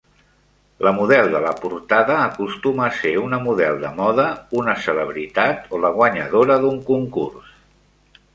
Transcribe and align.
La 0.85 0.91
model 0.99 1.27
de 1.33 1.41
la 1.43 1.51
portada 1.59 2.15
acostuma 2.21 2.87
a 2.87 2.95
ser 3.01 3.11
una 3.25 3.39
model 3.43 3.77
de 3.85 3.93
moda, 4.01 4.25
una 4.63 4.75
celebritat 4.87 5.69
o 5.79 5.83
la 5.85 5.93
guanyadora 6.01 6.59
d'un 6.67 6.83
concurs. 6.91 7.55